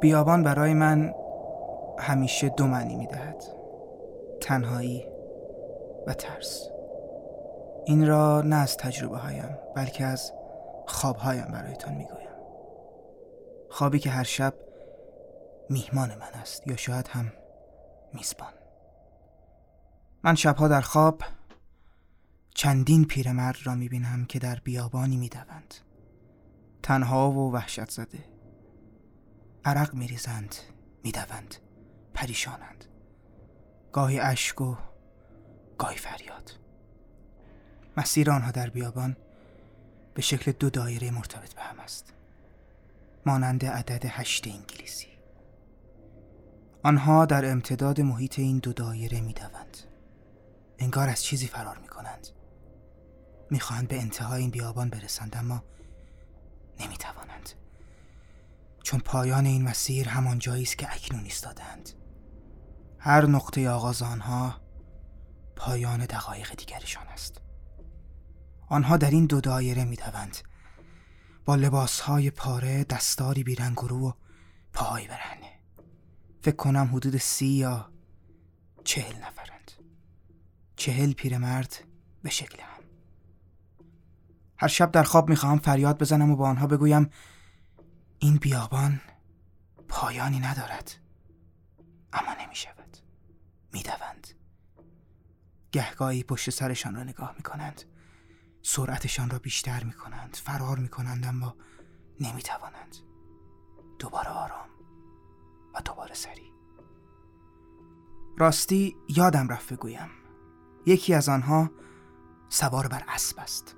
بیابان 0.00 0.42
برای 0.42 0.74
من 0.74 1.14
همیشه 1.98 2.48
دو 2.48 2.66
معنی 2.66 2.96
می‌دهد. 2.96 3.44
تنهایی 4.40 5.06
و 6.06 6.14
ترس. 6.14 6.68
این 7.84 8.06
را 8.06 8.42
نه 8.42 8.56
از 8.56 8.76
تجربه 8.76 9.18
هایم 9.18 9.58
بلکه 9.76 10.04
از 10.04 10.32
خواب 10.86 11.16
هایم 11.16 11.46
برایتان 11.52 11.94
می‌گویم. 11.94 12.28
خوابی 13.70 13.98
که 13.98 14.10
هر 14.10 14.24
شب 14.24 14.54
میهمان 15.70 16.08
من 16.08 16.40
است 16.40 16.66
یا 16.66 16.76
شاید 16.76 17.08
هم 17.08 17.32
میزبان. 18.14 18.52
من 20.22 20.34
شبها 20.34 20.68
در 20.68 20.80
خواب 20.80 21.22
چندین 22.54 23.04
پیرمرد 23.04 23.56
را 23.64 23.74
می‌بینم 23.74 24.24
که 24.24 24.38
در 24.38 24.60
بیابانی 24.64 25.16
می‌دوند. 25.16 25.74
تنها 26.82 27.30
و 27.30 27.52
وحشت 27.52 27.90
زده. 27.90 28.37
عرق 29.64 29.94
میریزند 29.94 30.54
می‌دوند 31.04 31.54
پریشانند. 32.14 32.84
گاهی 33.92 34.20
اشک 34.20 34.60
و 34.60 34.76
گاهی 35.78 35.96
فریاد. 35.96 36.52
مسیر 37.96 38.30
آنها 38.30 38.50
در 38.50 38.70
بیابان 38.70 39.16
به 40.14 40.22
شکل 40.22 40.52
دو 40.52 40.70
دایره 40.70 41.10
مرتبط 41.10 41.54
به 41.54 41.62
هم 41.62 41.80
است. 41.80 42.12
مانند 43.26 43.64
عدد 43.64 44.04
هشت 44.06 44.48
انگلیسی. 44.48 45.08
آنها 46.82 47.26
در 47.26 47.50
امتداد 47.50 48.00
محیط 48.00 48.38
این 48.38 48.58
دو 48.58 48.72
دایره 48.72 49.20
می‌دوند. 49.20 49.76
انگار 50.78 51.08
از 51.08 51.22
چیزی 51.22 51.46
فرار 51.46 51.78
می 51.78 51.88
کنند 51.88 52.28
می‌خواهند 53.50 53.88
به 53.88 54.00
انتهای 54.00 54.40
این 54.42 54.50
بیابان 54.50 54.90
برسند 54.90 55.36
اما 55.36 55.64
نمی‌توانند. 56.80 57.50
چون 58.88 59.00
پایان 59.00 59.46
این 59.46 59.62
مسیر 59.62 60.08
همان 60.08 60.38
جایی 60.38 60.62
است 60.62 60.78
که 60.78 60.94
اکنون 60.94 61.24
ایستادند 61.24 61.90
هر 62.98 63.26
نقطه 63.26 63.70
آغاز 63.70 64.02
آنها 64.02 64.60
پایان 65.56 66.06
دقایق 66.06 66.54
دیگرشان 66.54 67.06
است. 67.06 67.40
آنها 68.68 68.96
در 68.96 69.10
این 69.10 69.26
دو 69.26 69.40
دایره 69.40 69.84
می‌دوند. 69.84 70.36
با 71.44 71.54
لباسهای 71.54 72.30
پاره 72.30 72.84
دستاری 72.84 73.44
بیرنگ 73.44 73.92
و 73.92 74.12
پاهای 74.72 75.08
برهنه. 75.08 75.60
فکر 76.42 76.56
کنم 76.56 76.90
حدود 76.94 77.16
سی 77.16 77.46
یا 77.46 77.92
چهل 78.84 79.16
نفرند. 79.16 79.72
چهل 80.76 81.12
پیرمرد 81.12 81.84
به 82.22 82.30
شکل 82.30 82.62
هم. 82.62 82.84
هر 84.56 84.68
شب 84.68 84.90
در 84.90 85.02
خواب 85.02 85.28
می‌خواهم 85.28 85.58
فریاد 85.58 85.98
بزنم 85.98 86.30
و 86.30 86.36
با 86.36 86.48
آنها 86.48 86.66
بگویم 86.66 87.10
این 88.18 88.36
بیابان 88.36 89.00
پایانی 89.88 90.40
ندارد. 90.40 90.92
اما 92.12 92.34
نمی 92.44 92.54
شود 92.54 92.96
می 93.72 93.82
دوند. 93.82 94.28
گهگاهی 95.72 96.22
پشت 96.22 96.50
سرشان 96.50 96.94
را 96.94 97.02
نگاه 97.02 97.34
می 97.36 97.42
کنند 97.42 97.82
سرعتشان 98.62 99.30
را 99.30 99.38
بیشتر 99.38 99.84
می 99.84 99.92
کنند 99.92 100.36
فرار 100.36 100.78
می 100.78 100.88
کنند 100.88 101.26
اما 101.26 101.56
نمی 102.20 102.42
توانند 102.42 102.96
دوباره 103.98 104.28
آرام 104.28 104.68
و 105.74 105.80
دوباره 105.84 106.14
سری. 106.14 106.52
راستی 108.38 108.96
یادم 109.08 109.48
رفت 109.48 109.72
بگویم. 109.72 110.08
یکی 110.86 111.14
از 111.14 111.28
آنها 111.28 111.70
سوار 112.48 112.88
بر 112.88 113.04
اسب 113.08 113.38
است. 113.38 113.76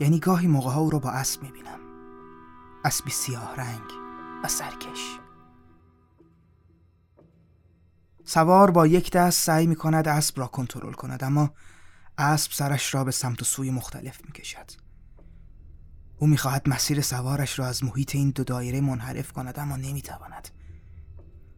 یعنی 0.00 0.20
گاهی 0.20 0.46
موقع 0.46 0.70
ها 0.70 0.80
او 0.80 0.90
را 0.90 0.98
با 0.98 1.10
اسب 1.10 1.42
می 1.42 1.52
بینم 1.52 1.87
اسبی 2.84 3.10
سیاه 3.10 3.56
رنگ 3.56 3.90
و 4.44 4.48
سرکش. 4.48 5.18
سوار 8.24 8.70
با 8.70 8.86
یک 8.86 9.12
دست 9.12 9.42
سعی 9.42 9.66
می 9.66 9.76
کند 9.76 10.08
اسب 10.08 10.38
را 10.40 10.46
کنترل 10.46 10.92
کند 10.92 11.24
اما 11.24 11.50
اسب 12.18 12.52
سرش 12.52 12.94
را 12.94 13.04
به 13.04 13.10
سمت 13.10 13.42
و 13.42 13.44
سوی 13.44 13.70
مختلف 13.70 14.24
می 14.24 14.32
کشد 14.32 14.70
او 16.18 16.26
می‌خواهد 16.26 16.68
مسیر 16.68 17.00
سوارش 17.00 17.58
را 17.58 17.66
از 17.66 17.84
محیط 17.84 18.14
این 18.14 18.30
دو 18.30 18.44
دایره 18.44 18.80
منحرف 18.80 19.32
کند 19.32 19.58
اما 19.58 19.76
نمی‌تواند. 19.76 20.48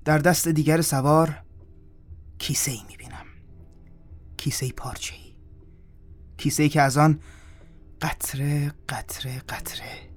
در 0.05 0.19
دست 0.19 0.49
دیگر 0.49 0.81
سوار 0.81 1.43
کیسه 2.39 2.71
ای 2.71 2.83
می‌بینم. 2.89 3.27
کیسه 4.37 4.73
پارچه 4.73 5.15
ای 5.15 5.37
کیسه 6.37 6.63
ای 6.63 6.69
که 6.69 6.83
از 6.83 6.97
آن 6.97 7.21
قطره 8.01 8.73
قطره 8.89 9.39
قطره 9.39 10.10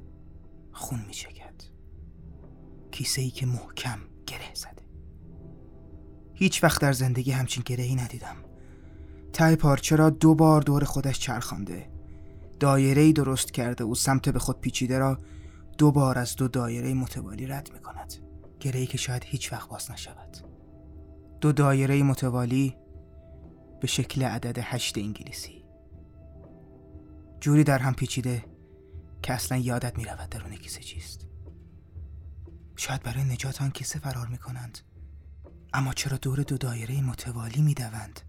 خون 0.73 1.00
میچکد 1.07 1.53
کیسه 2.91 3.22
ای 3.22 3.29
که 3.29 3.45
محکم 3.45 4.00
گره 4.28 4.53
زده. 4.53 4.84
هیچ 6.34 6.63
وقت 6.63 6.81
در 6.81 6.94
زندگی 6.94 7.31
همچین 7.31 7.63
گره 7.66 7.84
ای 7.84 7.95
ندیدم. 7.95 8.35
ته 9.33 9.56
پارچه 9.56 9.95
را 9.95 10.09
دو 10.09 10.35
بار 10.35 10.62
دور 10.62 10.83
خودش 10.83 11.19
چرخانده. 11.19 11.89
دایره 12.59 13.12
درست 13.12 13.51
کرده 13.51 13.83
و 13.83 13.95
سمت 13.95 14.29
به 14.29 14.39
خود 14.39 14.62
پیچیده 14.62 15.00
را 15.00 15.17
دو 15.78 15.91
بار 15.91 16.17
از 16.17 16.35
دو 16.35 16.47
دایره 16.47 16.94
متوالی 16.94 17.47
رد 17.47 17.69
می 17.73 17.79
کند. 17.79 18.13
گره 18.59 18.85
که 18.85 18.97
شاید 18.97 19.23
هیچ 19.25 19.53
وقت 19.53 19.69
باز 19.69 19.91
نشود. 19.91 20.38
دو 21.41 21.51
دایره 21.51 22.03
متوالی 22.03 22.75
به 23.81 23.88
شکل 23.88 24.23
عدد 24.23 24.57
هشت 24.62 24.97
انگلیسی. 24.97 25.66
جوری 27.39 27.63
در 27.63 27.79
هم 27.79 27.94
پیچیده 27.94 28.45
که 29.23 29.34
اصلا 29.34 29.57
یادت 29.57 29.97
می 29.97 30.06
رود 30.06 30.29
درون 30.29 30.56
کیسه 30.56 30.81
چیست. 30.81 31.25
شاید 32.75 33.03
برای 33.03 33.23
نجات 33.23 33.61
آن 33.61 33.72
کیسه 33.72 34.00
فرار 34.00 34.28
می 34.28 34.38
کنند 34.38 34.79
اما 35.73 35.94
چرا 35.94 36.17
دور 36.17 36.44
دو 36.44 36.57
دایره 36.57 37.01
متوالی 37.01 37.62
می 37.62 37.73
دوند؟ 37.73 38.19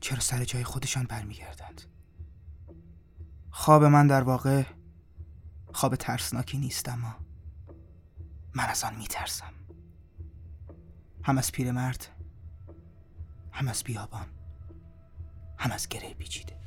چرا 0.00 0.20
سر 0.20 0.44
جای 0.44 0.64
خودشان 0.64 1.04
برمیگردند؟ 1.04 1.82
خواب 3.50 3.84
من 3.84 4.06
در 4.06 4.22
واقع 4.22 4.64
خواب 5.72 5.96
ترسناکی 5.96 6.58
نیست 6.58 6.88
اما 6.88 7.16
من 8.54 8.64
از 8.64 8.84
آن 8.84 8.96
میترسم. 8.96 9.52
هم 11.22 11.38
از 11.38 11.52
پیرمرد 11.52 12.08
هم 13.52 13.68
از 13.68 13.82
بیابان 13.84 14.26
هم 15.58 15.72
از 15.72 15.88
گره 15.88 16.14
پیچیده. 16.14 16.65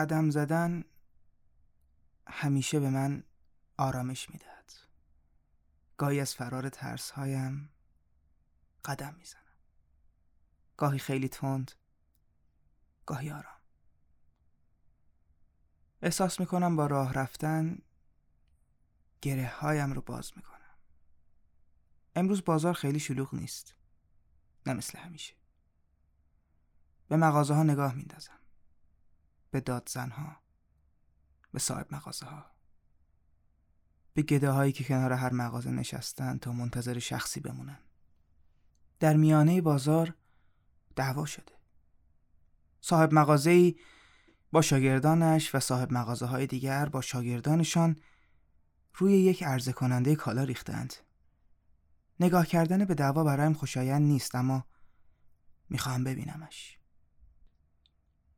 قدم 0.00 0.30
زدن 0.30 0.84
همیشه 2.26 2.80
به 2.80 2.90
من 2.90 3.24
آرامش 3.76 4.30
می‌دهد. 4.30 4.72
گاهی 5.96 6.20
از 6.20 6.34
فرار 6.34 6.68
ترس 6.68 7.10
هایم 7.10 7.70
قدم 8.84 9.14
می‌زنم. 9.14 9.40
گاهی 10.76 10.98
خیلی 10.98 11.28
تند 11.28 11.72
گاهی 13.06 13.30
آرام. 13.30 13.60
احساس 16.02 16.40
می‌کنم 16.40 16.76
با 16.76 16.86
راه 16.86 17.12
رفتن 17.12 17.78
گره 19.22 19.48
هایم 19.48 19.92
رو 19.92 20.00
باز 20.00 20.32
می‌کنم. 20.36 20.76
امروز 22.14 22.44
بازار 22.44 22.74
خیلی 22.74 22.98
شلوغ 22.98 23.34
نیست. 23.34 23.74
نه 24.66 24.72
مثل 24.72 24.98
همیشه. 24.98 25.34
به 27.08 27.16
مغازه 27.16 27.54
ها 27.54 27.62
نگاه 27.62 27.94
میندازم 27.94 28.39
به 29.50 29.60
دادزنها 29.60 30.36
به 31.52 31.58
صاحب 31.58 31.94
مغازه 31.94 32.26
ها 32.26 32.46
به 34.14 34.22
گده 34.22 34.72
که 34.72 34.84
کنار 34.84 35.12
هر 35.12 35.32
مغازه 35.32 35.70
نشستن 35.70 36.38
تا 36.38 36.52
منتظر 36.52 36.98
شخصی 36.98 37.40
بمونن. 37.40 37.78
در 39.00 39.16
میانه 39.16 39.60
بازار 39.60 40.14
دعوا 40.96 41.26
شده. 41.26 41.52
صاحب 42.80 43.14
مغازه 43.14 43.74
با 44.52 44.62
شاگردانش 44.62 45.54
و 45.54 45.60
صاحب 45.60 45.92
مغازه 45.92 46.26
های 46.26 46.46
دیگر 46.46 46.88
با 46.88 47.00
شاگردانشان 47.00 47.96
روی 48.94 49.12
یک 49.12 49.42
عرضه 49.42 49.72
کننده 49.72 50.16
کالا 50.16 50.44
ریختند. 50.44 50.94
نگاه 52.20 52.46
کردن 52.46 52.84
به 52.84 52.94
دعوا 52.94 53.24
برایم 53.24 53.52
خوشایند 53.52 54.02
نیست 54.02 54.34
اما 54.34 54.64
می‌خواهم 55.68 56.04
ببینمش. 56.04 56.79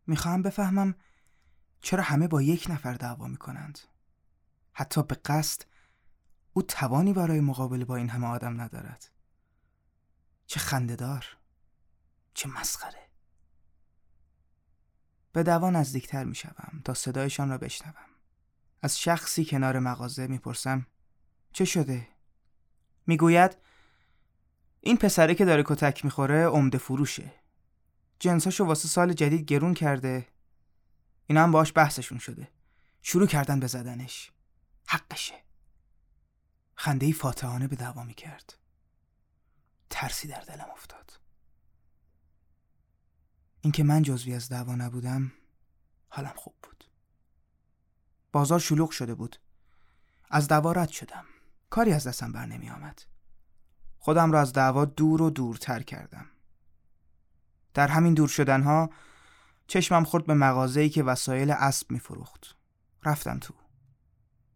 می‌خواهم 0.07 0.43
بفهمم 0.43 0.95
چرا 1.81 2.03
همه 2.03 2.29
با 2.29 2.43
یک 2.43 2.67
نفر 2.71 2.95
دعوا 2.95 3.27
می‌کنند. 3.27 3.79
حتی 4.73 5.03
به 5.03 5.15
قصد 5.15 5.63
او 6.53 6.63
توانی 6.63 7.13
برای 7.13 7.41
مقابله 7.41 7.85
با 7.85 7.97
این 7.97 8.09
همه 8.09 8.27
آدم 8.27 8.61
ندارد. 8.61 9.11
چه 10.47 10.61
خندهدار 10.61 11.27
چه 12.35 12.49
مسخره. 12.49 13.09
به 15.33 15.43
دعوا 15.43 15.71
نزدیکتر 15.71 16.25
می‌شوم 16.25 16.81
تا 16.85 16.95
صدایشان 16.95 17.51
را 17.51 17.59
بشنوم. 17.59 18.09
از 18.83 19.01
شخصی 19.01 19.45
کنار 19.45 19.79
مغازه 19.79 20.27
می‌پرسم 20.27 20.87
چه 21.53 21.65
شده؟ 21.65 22.09
می‌گوید 23.07 23.57
این 24.81 24.97
پسره 24.97 25.35
که 25.35 25.45
داره 25.45 25.63
کتک 25.67 26.05
می‌خوره 26.05 26.47
عمده 26.47 26.79
فروشه. 26.79 27.42
جنساشو 28.23 28.65
واسه 28.65 28.89
سال 28.89 29.13
جدید 29.13 29.47
گرون 29.47 29.75
کرده. 29.75 30.29
اینا 31.27 31.43
هم 31.43 31.51
باش 31.53 31.73
بحثشون 31.77 32.19
شده. 32.19 32.49
شروع 33.03 33.27
کردن 33.27 33.61
به 33.61 33.67
زدنش. 33.67 34.33
حقشه. 34.87 35.35
خنده 36.75 37.07
ای 37.07 37.13
فاتحانه 37.13 37.69
به 37.69 37.77
دعوا 37.77 38.03
می 38.03 38.15
کرد 38.15 38.59
ترسی 39.91 40.29
در 40.29 40.41
دلم 40.41 40.67
افتاد. 40.73 41.21
اینکه 43.61 43.83
من 43.83 44.03
جزوی 44.03 44.35
از 44.35 44.49
دعوا 44.49 44.75
نبودم 44.75 45.33
حالم 46.09 46.35
خوب 46.37 46.55
بود. 46.63 46.85
بازار 48.33 48.59
شلوغ 48.59 48.91
شده 48.91 49.15
بود. 49.15 49.37
از 50.31 50.49
دعوا 50.49 50.73
رد 50.73 50.89
شدم. 50.89 51.25
کاری 51.71 51.93
از 51.93 52.07
دستم 52.07 52.33
بر 52.33 52.47
نمی 52.47 52.71
آمد 52.71 53.03
خودم 53.99 54.33
را 54.33 54.41
از 54.41 54.53
دعوا 54.53 54.85
دور 54.85 55.23
و 55.23 55.31
دورتر 55.31 55.83
کردم. 55.83 56.31
در 57.75 57.89
همین 57.89 58.15
دور 58.15 58.29
شدنها 58.29 58.91
چشمم 59.67 60.05
خورد 60.05 60.27
به 60.27 60.35
مغازه‌ای 60.35 60.89
که 60.89 61.03
وسایل 61.03 61.51
اسب 61.51 61.91
میفروخت. 61.91 62.57
رفتم 63.05 63.39
تو. 63.39 63.55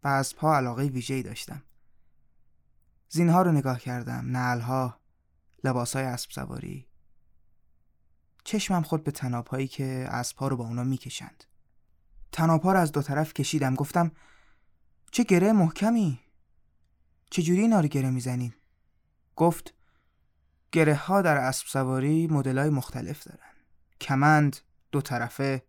به 0.01 0.09
اسبها 0.09 0.55
علاقه 0.55 0.83
ویژه‌ای 0.83 1.23
داشتم. 1.23 1.63
زینها 3.09 3.41
رو 3.41 3.51
نگاه 3.51 3.79
کردم، 3.79 4.31
نعلها، 4.31 4.99
لباسهای 5.63 6.05
اسب 6.05 6.31
سواری. 6.31 6.87
چشمم 8.43 8.81
خورد 8.81 9.03
به 9.03 9.11
تنابهایی 9.11 9.67
که 9.67 10.07
اسبها 10.09 10.47
رو 10.47 10.57
با 10.57 10.65
اونا 10.65 10.83
می‌کشند. 10.83 11.43
تنابها 12.31 12.73
رو 12.73 12.79
از 12.79 12.91
دو 12.91 13.01
طرف 13.01 13.33
کشیدم 13.33 13.75
گفتم 13.75 14.11
چه 15.11 15.23
گره 15.23 15.51
محکمی 15.51 16.19
چجوری 17.29 17.61
اینا 17.61 17.79
رو 17.79 17.87
گره 17.87 18.09
می‌زنید 18.09 18.55
گفت 19.35 19.73
گره 20.71 20.95
ها 20.95 21.21
در 21.21 21.37
اسب 21.37 21.67
سواری 21.67 22.27
مدل 22.27 22.57
های 22.57 22.69
مختلف 22.69 23.23
دارن. 23.23 23.53
کمند 24.01 24.57
دو 24.91 25.01
طرفه 25.01 25.63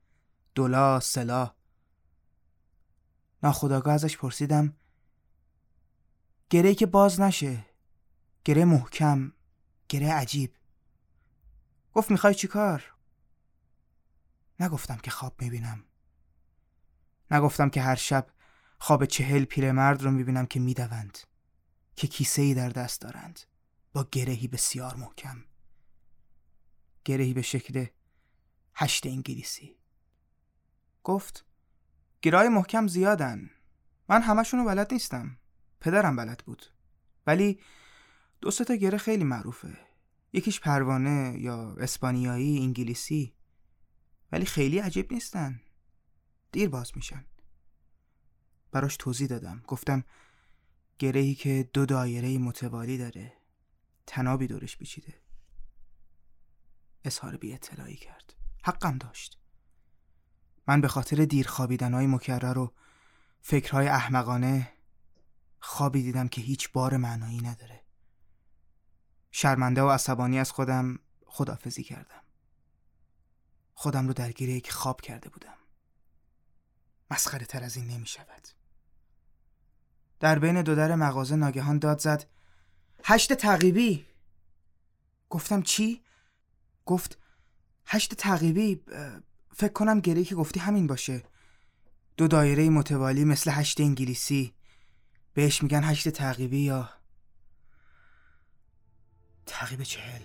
دلا 0.54 1.00
سلا. 1.00 1.54
ناخداگاه 3.42 3.94
ازش 3.94 4.16
پرسیدم 4.16 4.76
گره 6.50 6.74
که 6.74 6.86
باز 6.86 7.20
نشه 7.20 7.66
گره 8.44 8.64
محکم 8.64 9.32
گره 9.88 10.12
عجیب. 10.12 10.54
گفت 11.94 12.10
می‌خوای 12.10 12.34
چی 12.34 12.46
کار؟ 12.46 12.94
نگفتم 14.60 14.96
که 14.96 15.10
خواب 15.10 15.42
می‌بینم. 15.42 15.84
نگفتم 17.30 17.70
که 17.70 17.82
هر 17.82 17.94
شب 17.94 18.26
خواب 18.78 19.04
چهل 19.04 19.44
پیرمرد 19.44 20.02
رو 20.02 20.10
می‌بینم 20.10 20.46
که 20.46 20.60
می‌دوند 20.60 21.18
که 21.96 22.06
کیسه 22.06 22.42
ای 22.42 22.54
در 22.54 22.68
دست 22.68 23.00
دارند. 23.00 23.40
گرهی 24.04 24.48
بسیار 24.48 24.94
محکم. 24.94 25.44
گرهی 27.04 27.34
به 27.34 27.42
شکل 27.42 27.86
هشت 28.74 29.06
انگلیسی. 29.06 29.76
گفت 31.04 31.44
گرای 32.22 32.48
محکم 32.48 32.86
زیادن. 32.86 33.50
من 34.08 34.22
همشونو 34.22 34.64
بلد 34.64 34.92
نیستم. 34.92 35.38
پدرم 35.80 36.16
بلد 36.16 36.42
بود. 36.46 36.66
ولی 37.26 37.60
دو 38.40 38.50
تا 38.50 38.74
گره 38.74 38.98
خیلی 38.98 39.24
معروفه. 39.24 39.78
یکیش 40.32 40.60
پروانه 40.60 41.38
یا 41.40 41.76
اسپانیایی 41.80 42.58
انگلیسی. 42.58 43.34
ولی 44.32 44.44
خیلی 44.44 44.78
عجیب 44.78 45.12
نیستن. 45.12 45.60
دیر 46.52 46.68
باز 46.68 46.92
میشن. 46.96 47.24
براش 48.72 48.96
توضیح 48.96 49.26
دادم. 49.28 49.62
گفتم 49.66 50.04
گرهی 50.98 51.34
که 51.34 51.70
دو 51.72 51.86
دایره 51.86 52.38
متوالی 52.38 52.98
داره. 52.98 53.37
تنابی 54.08 54.46
دورش 54.46 54.76
بیچیده 54.76 55.14
اظهار 57.04 57.36
بی 57.36 57.54
اطلاعی 57.54 57.96
کرد. 57.96 58.34
حقم 58.64 58.98
داشت. 58.98 59.38
من 60.66 60.80
به 60.80 60.88
خاطر 60.88 61.24
دیر 61.24 61.48
های 61.48 62.06
مکرر 62.06 62.58
و 62.58 62.72
فکرهای 63.40 63.88
احمقانه 63.88 64.72
خوابی 65.60 66.02
دیدم 66.02 66.28
که 66.28 66.40
هیچ 66.40 66.72
بار 66.72 66.96
معنایی 66.96 67.40
نداره. 67.40 67.84
شرمنده 69.30 69.82
و 69.82 69.88
عصبانی 69.88 70.38
از 70.38 70.50
خودم 70.50 70.98
خدافزی 71.26 71.82
کردم. 71.82 72.22
خودم 73.74 74.06
رو 74.06 74.12
درگیر 74.12 74.48
یک 74.48 74.72
خواب 74.72 75.00
کرده 75.00 75.28
بودم. 75.28 75.58
مسخره 77.10 77.46
تر 77.46 77.64
از 77.64 77.76
این 77.76 77.86
نمی 77.86 78.06
شود 78.06 78.48
در 80.20 80.38
بین 80.38 80.62
دو 80.62 80.74
در 80.74 80.94
مغازه 80.94 81.36
ناگهان 81.36 81.78
داد 81.78 81.98
زد 81.98 82.37
هشت 83.10 83.32
تقیبی. 83.32 84.06
گفتم 85.30 85.62
چی؟ 85.62 86.02
گفت 86.86 87.18
هشت 87.86 88.14
تقیبی 88.14 88.82
فکر 89.54 89.72
کنم 89.72 90.00
گری 90.00 90.24
که 90.24 90.34
گفتی 90.34 90.60
همین 90.60 90.86
باشه. 90.86 91.22
دو 92.16 92.28
دایره 92.28 92.70
متوالی 92.70 93.24
مثل 93.24 93.50
هشت 93.50 93.80
انگلیسی. 93.80 94.54
بهش 95.34 95.62
میگن 95.62 95.84
هشت 95.84 96.08
تقیبی 96.08 96.60
یا 96.60 96.90
تقیب 99.46 99.82
چهل. 99.82 100.22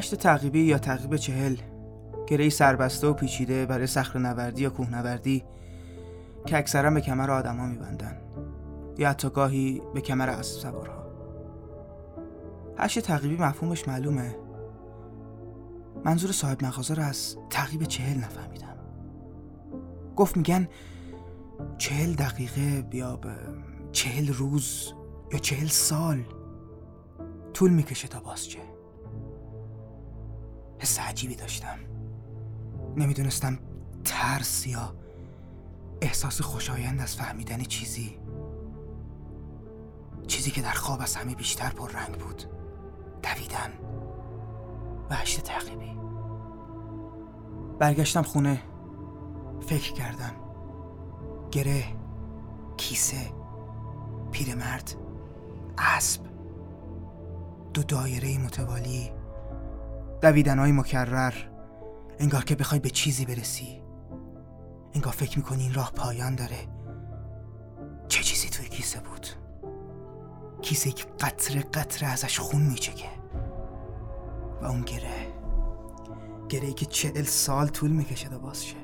هشت 0.00 0.14
تعقیبی 0.14 0.60
یا 0.60 0.78
تعقیب 0.78 1.16
چهل. 1.16 1.56
گره 2.26 2.48
سربسته 2.48 3.06
و 3.06 3.12
پیچیده 3.12 3.66
برای 3.66 3.86
صخر 3.86 4.18
نوردی 4.18 4.62
یا 4.62 4.70
کوهنوردی 4.70 5.44
که 6.46 6.58
اکثرا 6.58 6.90
به 6.90 7.00
کمر 7.00 7.30
آدما 7.30 7.66
میبندن. 7.66 8.16
یا 8.98 9.10
حتی 9.10 9.30
گاهی 9.30 9.82
به 9.94 10.00
کمر 10.00 10.28
اسب 10.28 10.60
سوارها. 10.60 11.06
هشت 12.78 12.98
تعقیبی 12.98 13.36
مفهومش 13.36 13.88
معلومه. 13.88 14.36
منظور 16.04 16.32
صاحب 16.32 16.64
مغازه 16.64 16.94
رو 16.94 17.02
از 17.02 17.36
تعقیب 17.50 17.84
چهل 17.84 18.16
نفهمیدم. 18.16 18.76
گفت 20.16 20.36
میگن 20.36 20.68
چهل 21.78 22.12
دقیقه 22.12 22.84
یا 22.92 23.20
چهل 23.92 24.32
روز 24.32 24.92
یا 25.32 25.38
چهل 25.38 25.66
سال 25.66 26.24
طول 27.52 27.70
می‌کشه 27.70 28.08
تا 28.08 28.20
بازچه 28.20 28.69
حس 30.80 30.98
عجیبی 30.98 31.34
داشتم. 31.34 31.78
نمی‌دونستم 32.96 33.58
ترس 34.04 34.66
یا 34.66 34.94
احساس 36.00 36.40
خوشایند 36.40 37.00
از 37.00 37.16
فهمیدن 37.16 37.62
چیزی. 37.62 38.18
چیزی 40.26 40.50
که 40.50 40.62
در 40.62 40.72
خواب 40.72 41.00
از 41.02 41.16
همه 41.16 41.34
بیشتر 41.34 41.70
پر 41.70 41.90
رنگ 41.90 42.14
بود. 42.14 42.44
دویدن. 43.22 43.72
و 45.10 45.14
هشت 45.14 45.40
تعقیبی. 45.40 45.96
برگشتم 47.78 48.22
خونه. 48.22 48.62
فکر 49.66 49.92
کردم. 49.92 50.34
گره 51.50 51.84
کیسه 52.76 53.32
پیرمرد 54.32 54.94
اسب. 55.78 56.20
دو 57.74 57.82
دایره 57.82 58.38
متوالی. 58.38 59.19
دویدنهای 60.22 60.72
مکرر. 60.72 61.34
انگار 62.18 62.44
که 62.44 62.54
بخوای 62.54 62.80
به 62.80 62.90
چیزی 62.90 63.24
برسی. 63.24 63.82
انگار 64.94 65.12
فکر 65.12 65.38
می‌کنی 65.38 65.62
این 65.62 65.74
راه 65.74 65.92
پایان 65.92 66.34
داره. 66.34 66.68
چه 68.08 68.22
چیزی 68.22 68.48
توی 68.48 68.68
کیسه 68.68 69.00
بود؟ 69.00 69.26
کیسه 70.62 70.92
که 70.92 71.04
قطره 71.20 71.62
قطره 71.62 72.08
ازش 72.08 72.38
خون 72.38 72.62
میچکه. 72.62 73.08
و 74.62 74.66
اون 74.66 74.80
گره. 74.80 75.26
گره 76.48 76.72
که 76.72 76.86
چهل 76.86 77.22
سال 77.22 77.68
طول 77.68 77.90
می‌کشه 77.90 78.28
تا 78.28 78.38
باز 78.38 78.66
شه. 78.66 78.76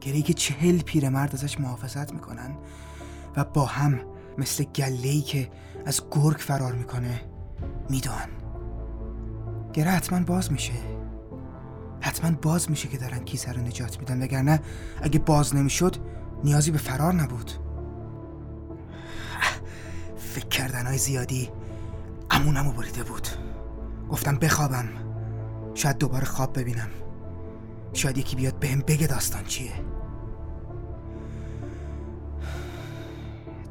گره 0.00 0.22
که 0.22 0.34
چهل 0.34 0.82
پیرمرد 0.82 1.34
ازش 1.34 1.60
محافظت 1.60 2.12
می‌کنن 2.12 2.56
و 3.36 3.44
با 3.44 3.64
هم 3.64 4.00
مثل 4.38 4.64
گلهی 4.64 5.22
که 5.22 5.50
از 5.86 6.02
گرگ 6.10 6.36
فرار 6.36 6.72
می‌کنه 6.72 7.20
میدان. 7.90 8.39
گره 9.72 9.90
حتما 9.90 10.20
باز 10.20 10.52
میشه. 10.52 10.72
حتما 12.00 12.30
باز 12.42 12.70
میشه 12.70 12.88
که 12.88 12.98
دارن 12.98 13.18
کیسه 13.18 13.52
رو 13.52 13.60
نجات 13.60 14.00
میدن 14.00 14.22
وگرنه 14.22 14.60
اگه 15.02 15.18
باز 15.18 15.56
نمی‌شد 15.56 15.96
نیازی 16.44 16.70
به 16.70 16.78
فرار 16.78 17.14
نبود. 17.14 17.52
فکر 20.16 20.48
کردن 20.48 20.86
های 20.86 20.98
زیادی 20.98 21.50
امونمو 22.30 22.72
بریده 22.72 23.02
بود. 23.02 23.28
گفتم 24.10 24.36
بخوابم. 24.36 24.88
شاید 25.74 25.98
دوباره 25.98 26.24
خواب 26.24 26.58
ببینم. 26.58 26.88
شاید 27.92 28.18
یکی 28.18 28.36
بیاد 28.36 28.58
بهم 28.58 28.80
بگه 28.80 29.06
داستان 29.06 29.44
چیه. 29.44 29.72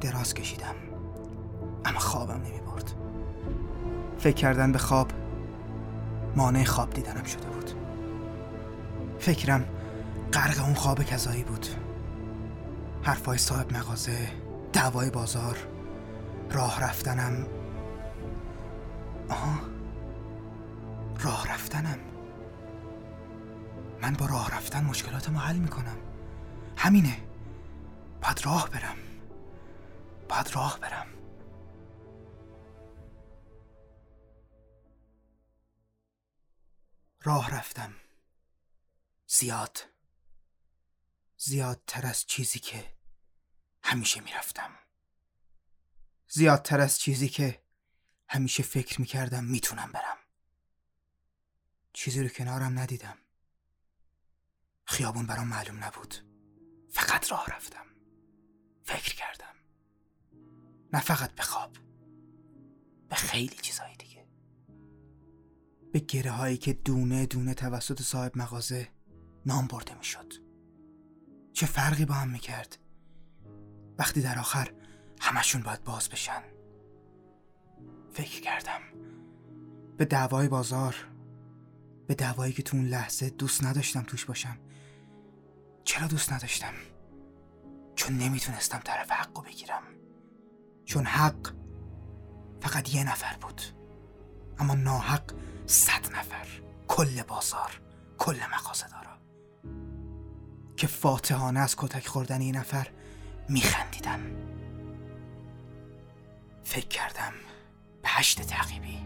دراز 0.00 0.34
کشیدم. 0.34 0.74
اما 1.84 1.98
خوابم 1.98 2.40
نمی 2.40 2.60
برد 2.66 2.92
فکر 4.18 4.34
کردن 4.34 4.72
به 4.72 4.78
خواب 4.78 5.12
مانع 6.36 6.64
خواب 6.64 6.90
دیدنم 6.90 7.24
شده 7.24 7.46
بود. 7.46 7.70
فکرم 9.18 9.64
غرق 10.32 10.64
اون 10.64 10.74
خواب 10.74 11.02
کذایی 11.02 11.42
بود. 11.42 11.66
حرفای 13.02 13.38
صاحب 13.38 13.76
مغازه 13.76 14.18
دعوای 14.72 15.10
بازار 15.10 15.58
راه 16.50 16.80
رفتنم. 16.80 17.46
آها. 19.28 19.60
راه 21.20 21.54
رفتنم. 21.54 21.98
من 24.02 24.12
با 24.12 24.26
راه 24.26 24.56
رفتن 24.56 24.84
مشکلاتمو 24.84 25.38
حل 25.38 25.56
می‌کنم. 25.56 25.96
همینه. 26.76 27.16
باید 28.22 28.40
راه 28.44 28.68
برم. 28.70 28.96
باید 30.28 30.50
راه 30.54 30.78
برم. 30.80 31.06
راه 37.22 37.50
رفتم. 37.50 37.94
زیاد 39.26 39.78
زیادتر 41.36 42.06
از 42.06 42.26
چیزی 42.26 42.58
که 42.58 42.92
همیشه 43.82 44.20
می‌رفتم. 44.20 44.70
زیادتر 46.28 46.80
از 46.80 46.98
چیزی 46.98 47.28
که 47.28 47.62
همیشه 48.28 48.62
فکر 48.62 49.00
می‌کردم 49.00 49.44
می‌تونم 49.44 49.92
برم. 49.92 50.16
چیزی 51.92 52.22
رو 52.22 52.28
کنارم 52.28 52.78
ندیدم. 52.78 53.18
خیابون 54.84 55.26
برام 55.26 55.48
معلوم 55.48 55.84
نبود. 55.84 56.14
فقط 56.90 57.30
راه 57.30 57.46
رفتم. 57.46 57.86
فکر 58.84 59.14
کردم. 59.14 59.54
نه 60.92 61.00
فقط 61.00 61.34
به 61.34 61.42
خواب 61.42 61.76
به 63.08 63.16
خیلی 63.16 63.56
چیزهای 63.56 63.96
دیگه. 63.96 64.19
به 65.92 65.98
گره 65.98 66.30
هایی 66.30 66.56
که 66.56 66.72
دونه 66.72 67.26
دونه 67.26 67.54
توسط 67.54 68.02
صاحب 68.02 68.38
مغازه 68.38 68.88
نام 69.46 69.66
برده 69.66 69.94
می‌شد. 69.98 70.32
چه 71.52 71.66
فرقی 71.66 72.04
با 72.04 72.14
هم 72.14 72.30
می‌کرد؟ 72.30 72.78
وقتی 73.98 74.22
در 74.22 74.38
آخر 74.38 74.72
همشون 75.20 75.62
باید 75.62 75.84
باز 75.84 76.08
بشن. 76.08 76.42
فکر 78.10 78.40
کردم 78.40 78.80
به 79.96 80.04
دعوای 80.04 80.48
بازار 80.48 80.96
به 82.06 82.14
دعوایی 82.14 82.52
که 82.52 82.62
تو 82.62 82.76
اون 82.76 82.86
لحظه 82.86 83.30
دوست 83.30 83.64
نداشتم 83.64 84.02
توش 84.02 84.24
باشم. 84.24 84.58
چرا 85.84 86.06
دوست 86.06 86.32
نداشتم؟ 86.32 86.74
چون 87.94 88.18
نمی‌تونستم 88.18 88.78
طرف 88.78 89.10
حقو 89.10 89.42
بگیرم. 89.42 89.82
چون 90.84 91.04
حق 91.04 91.54
فقط 92.60 92.94
یه 92.94 93.04
نفر 93.04 93.36
بود. 93.36 93.62
اما 94.58 94.74
ناحق 94.74 95.32
صد 95.70 96.16
نفر. 96.16 96.46
کل 96.88 97.22
بازار 97.22 97.80
کل 98.18 98.36
مغازه 98.52 98.86
دارا 98.88 99.18
که 100.76 100.86
فاتحانه 100.86 101.60
از 101.60 101.76
کتک 101.76 102.06
خوردن 102.06 102.40
این 102.40 102.56
نفر 102.56 102.88
میخندیدن 103.48 104.36
فکر 106.64 106.88
کردم 106.88 107.32
به 108.02 108.08
هشت 108.08 108.42
تعقیبی. 108.42 108.98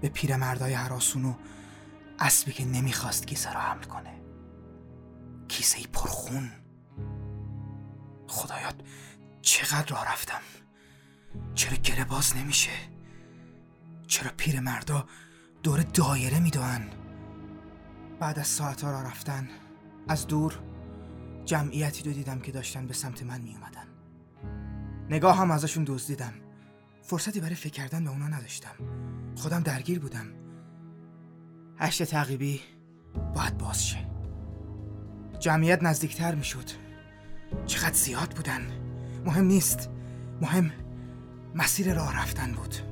به 0.00 0.08
پیرمردای 0.08 0.74
حراسون 0.74 1.24
و 1.24 1.34
اسبی 2.18 2.52
که 2.52 2.64
نمی‌خواست 2.64 3.26
کیسه 3.26 3.52
را 3.52 3.60
حمل 3.60 3.82
کنه. 3.82 4.20
کیسه 5.48 5.86
پرخون. 5.92 6.50
خدایا 8.28 8.72
چقدر 9.42 9.86
راه 9.94 10.12
رفتم؟ 10.12 10.40
چرا 11.54 11.76
گره 11.76 12.04
باز 12.04 12.36
نمیشه؟ 12.36 12.72
چرا 14.06 14.30
پیرمردا 14.36 15.06
دور 15.62 15.82
دایره 15.82 16.40
میدوان 16.40 16.90
بعد 18.20 18.38
از 18.38 18.46
ساعتها 18.46 18.90
راه 18.90 19.04
رفتن 19.04 19.48
از 20.08 20.26
دور 20.26 20.58
جمعیتی 21.44 22.02
رو 22.02 22.12
دیدم 22.12 22.38
که 22.38 22.52
داشتن 22.52 22.86
به 22.86 22.94
سمت 22.94 23.22
من 23.22 23.40
می 23.40 23.54
اومدن 23.54 23.86
نگاه 25.10 25.36
هم 25.36 25.50
ازشون 25.50 25.84
دزدیدم. 25.84 26.32
فرصتی 27.02 27.40
برای 27.40 27.54
فکر 27.54 27.72
کردن 27.72 28.04
به 28.04 28.10
اونا 28.10 28.28
نداشتم. 28.28 28.74
خودم 29.36 29.60
درگیر 29.60 29.98
بودم. 29.98 30.26
هشت 31.78 32.02
تعقیبی 32.02 32.60
باید 33.34 33.58
باز 33.58 33.88
شه. 33.88 34.06
جمعیت 35.38 35.82
نزدیکتر 35.82 36.34
می 36.34 36.44
شد 36.44 36.70
چقدر 37.66 37.94
زیاد 37.94 38.30
بودن. 38.30 38.60
مهم 39.24 39.44
نیست. 39.44 39.90
مهم 40.40 40.70
مسیر 41.54 41.94
راه 41.94 42.22
رفتن 42.22 42.52
بود. 42.52 42.87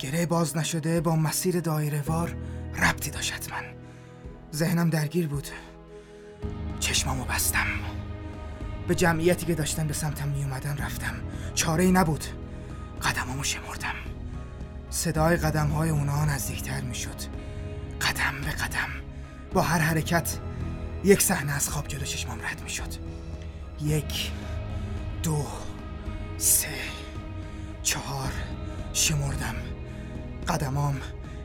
گره 0.00 0.26
باز 0.26 0.56
نشده 0.56 1.00
با 1.00 1.16
مسیر 1.16 1.60
دایره 1.60 2.02
وار 2.06 2.36
ربطی 2.82 3.10
داشت 3.10 3.32
حتما 3.32 3.58
ذهنم 4.54 4.90
درگیر 4.90 5.28
بود. 5.28 5.48
چشمامو 6.80 7.24
بستم. 7.24 7.66
به 8.88 8.94
جمعیتی 8.94 9.46
که 9.46 9.54
داشتن 9.54 9.86
به 9.86 9.94
سمتم 9.94 10.28
می 10.28 10.44
اومدن 10.44 10.76
رفتم. 10.76 11.14
چاره 11.54 11.84
ای 11.84 11.92
نبود. 11.92 12.24
قدمامو 13.02 13.44
شمردم. 13.44 13.94
صدای 14.90 15.36
قدم 15.36 15.66
های 15.66 15.90
اونا 15.90 16.24
نزدیکتر 16.24 16.80
می 16.80 16.94
شد 16.94 17.20
قدم 18.00 18.40
به 18.44 18.50
قدم. 18.50 18.90
با 19.52 19.62
هر 19.62 19.78
حرکت 19.78 20.38
یک 21.04 21.22
صحنه 21.22 21.52
از 21.52 21.68
خواب 21.68 21.88
جلو 21.88 22.04
چشمام 22.04 22.38
رد 22.38 22.60
می 22.62 22.70
شد 22.70 22.94
یک 23.80 24.30
دو 25.22 25.46
سه 26.38 26.68
چهار. 27.82 28.32
شمردم. 28.92 29.69
قدمام 30.48 31.00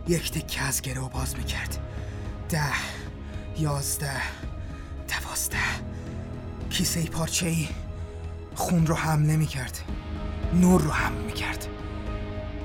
یک 0.08 0.32
تکه 0.32 0.62
از 0.62 0.82
گره 0.82 1.02
و 1.02 1.10
باز 1.10 1.38
می 1.38 1.44
کرد 1.44 1.78
ده 2.50 2.62
یازده 3.58 4.22
دوازده. 5.08 5.58
کیسه 6.70 7.04
پارچه 7.04 7.48
ای 7.48 7.68
خون 8.56 8.88
رو 8.88 8.96
هم 8.96 9.24
نمی 9.24 9.46
کرد 9.46 9.80
نور 10.54 10.82
رو 10.82 10.92
هم 10.92 11.14
می 11.14 11.34
کرد 11.34 11.68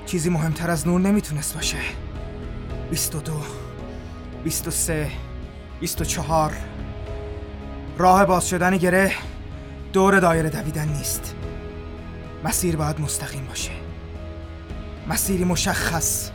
چیزی 0.05 0.29
مهمتر 0.29 0.71
از 0.71 0.87
نور 0.87 1.01
نمی‌تونست 1.01 1.53
باشه. 1.53 1.77
بیست 2.89 3.15
و 3.15 3.19
دو 3.19 3.41
بیست 4.43 4.67
و 4.67 4.71
سه 4.71 5.11
بیست 5.79 6.01
و 6.01 6.05
چهار. 6.05 6.53
راه 7.97 8.25
باز 8.25 8.49
شدن 8.49 8.77
گره 8.77 9.13
دور 9.93 10.19
دایره 10.19 10.49
دویدن 10.49 10.87
نیست. 10.87 11.35
مسیر 12.43 12.75
باید 12.75 13.01
مستقیم 13.01 13.45
باشه. 13.45 13.80
مسیری 15.11 15.43
مشخص. 15.43 16.31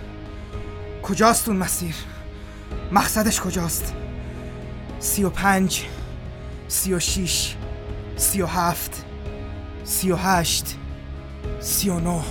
کجاست 1.02 1.48
اون 1.48 1.56
مسیر؟ 1.56 1.94
مقصدش 2.92 3.40
کجاست؟ 3.40 3.94
سی 5.00 5.24
و 5.24 5.30
پنج 5.30 5.84
سی 6.68 6.94
و 6.94 6.98
شیش 6.98 7.56
سی 8.16 8.42
و 8.42 8.46
هفت 8.46 9.04
سی 9.84 10.10
و 10.10 10.16
هشت 10.16 10.76
سی 11.60 11.90
و 11.90 12.00
نه. 12.00 12.22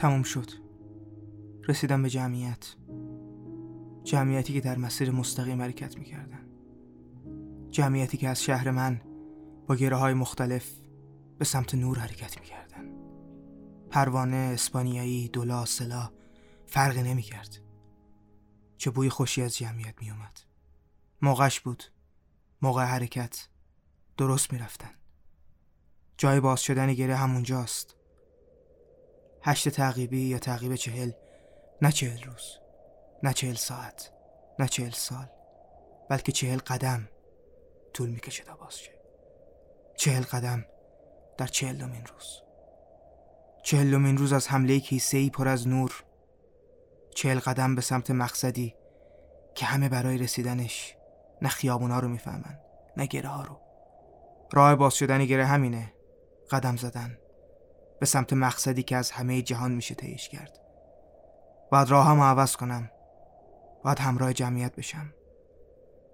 تموم 0.00 0.22
شد. 0.22 0.50
رسیدم 1.68 2.02
به 2.02 2.10
جمعیت. 2.10 2.74
جمعیتی 4.04 4.52
که 4.52 4.60
در 4.60 4.78
مسیر 4.78 5.10
مستقیم 5.10 5.62
حرکت 5.62 5.98
می‌کردن. 5.98 6.48
جمعیتی 7.70 8.16
که 8.16 8.28
از 8.28 8.42
شهر 8.42 8.70
من 8.70 9.00
با 9.66 9.76
گره 9.76 9.96
های 9.96 10.14
مختلف 10.14 10.70
به 11.38 11.44
سمت 11.44 11.74
نور 11.74 11.98
حرکت 11.98 12.40
می‌کردن. 12.40 12.84
پروانه، 13.90 14.36
اسپانیایی، 14.36 15.28
دولا، 15.28 15.64
سلا 15.64 16.10
فرقی 16.66 17.02
نمی‌کرد. 17.02 17.58
چه 18.76 18.90
بوی 18.90 19.08
خوشی 19.08 19.42
از 19.42 19.56
جمعیت 19.56 19.94
میومد 20.00 20.40
موقعش 21.22 21.60
بود. 21.60 21.84
موقع 22.62 22.84
حرکت. 22.84 23.48
درست 24.16 24.52
می‌رفتن. 24.52 24.94
جای 26.18 26.40
باز 26.40 26.60
شدن 26.60 26.92
گره 26.92 27.16
همونجاست. 27.16 27.96
هشت 29.42 29.68
تعقیبی 29.68 30.20
یا 30.20 30.38
تعقیب 30.38 30.74
چهل 30.74 31.12
نه 31.82 31.92
چهل 31.92 32.22
روز 32.22 32.58
نه 33.22 33.32
چهل 33.32 33.54
ساعت 33.54 34.12
نه 34.58 34.68
چهل 34.68 34.90
سال 34.90 35.26
بلکه 36.08 36.32
چهل 36.32 36.58
قدم 36.58 37.08
طول 37.94 38.10
می‌کشه 38.10 38.44
تا 38.44 38.54
باز 38.56 38.80
چهل 39.96 40.22
قدم 40.22 40.64
در 41.38 41.46
چهلمین 41.46 42.06
روز. 42.06 42.42
چهلمین 43.62 44.16
روز 44.16 44.32
از 44.32 44.48
حمله 44.48 44.80
کیسه 44.80 45.18
ای 45.18 45.30
پر 45.30 45.48
از 45.48 45.68
نور. 45.68 46.04
چهل 47.14 47.38
قدم 47.38 47.74
به 47.74 47.80
سمت 47.80 48.10
مقصدی 48.10 48.74
که 49.54 49.66
همه 49.66 49.88
برای 49.88 50.18
رسیدنش 50.18 50.96
نه 51.42 51.48
خیابونا 51.48 51.98
رو 51.98 52.08
می‌فهمن 52.08 52.58
نه 52.96 53.06
گره 53.06 53.28
ها 53.28 53.42
رو. 53.42 53.60
راه 54.52 54.74
باز 54.74 54.94
شدن 54.94 55.24
گره 55.24 55.44
همینه. 55.44 55.92
قدم 56.50 56.76
زدن. 56.76 57.18
به 58.00 58.06
سمت 58.06 58.32
مقصدی 58.32 58.82
که 58.82 58.96
از 58.96 59.10
همه 59.10 59.42
جهان 59.42 59.72
میشه 59.72 59.94
تیش 59.94 60.28
کرد. 60.28 60.60
باید 61.70 61.88
راه 61.88 62.06
هم 62.06 62.20
عوض 62.20 62.56
کنم. 62.56 62.90
باید 63.84 63.98
همراه 63.98 64.32
جمعیت 64.32 64.76
بشم. 64.76 65.14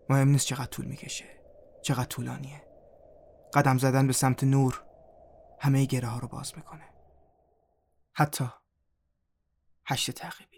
مهم 0.09 0.29
نیست 0.29 0.47
چقدر 0.47 0.67
طول 0.67 0.85
می‌کشه. 0.87 1.25
چقدر 1.83 2.05
طولانیه. 2.05 2.63
قدم 3.55 3.79
زدن 3.79 4.07
به 4.07 4.13
سمت 4.13 4.45
نور 4.45 4.85
همه 5.61 5.85
گره 5.85 6.09
ها 6.09 6.19
رو 6.19 6.29
باز 6.29 6.53
می‌کنه. 6.57 6.85
حتی 8.13 8.49
هشت 9.87 10.11
تعقیبی 10.11 10.56